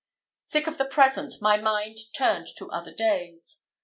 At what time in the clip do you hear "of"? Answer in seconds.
0.65-0.79